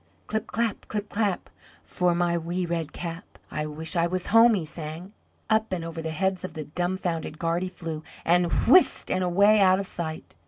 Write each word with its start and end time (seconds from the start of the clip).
"Clip, 0.25 0.47
clap, 0.47 0.87
clip, 0.87 1.09
clap, 1.09 1.47
for 1.83 2.15
my 2.15 2.35
wee 2.35 2.65
red 2.65 2.91
cap, 2.91 3.37
I 3.51 3.67
wish 3.67 3.95
I 3.95 4.07
was 4.07 4.25
home," 4.33 4.55
he 4.55 4.65
sang. 4.65 5.13
Up 5.47 5.71
and 5.71 5.85
over 5.85 6.01
the 6.01 6.09
heads 6.09 6.43
of 6.43 6.53
the 6.55 6.63
dumfounded 6.65 7.37
guard 7.37 7.61
he 7.61 7.69
flew, 7.69 8.01
and 8.25 8.51
whist 8.67 9.11
and 9.11 9.23
away 9.23 9.61
out 9.61 9.77
of 9.77 9.85
sight. 9.85 10.33